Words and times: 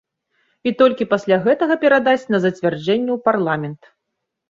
І 0.71 0.73
толькі 0.79 1.07
пасля 1.11 1.35
гэтага 1.45 1.79
перадасць 1.85 2.27
на 2.33 2.43
зацвярджэнне 2.49 3.07
ў 3.07 3.31
парламент. 3.33 3.81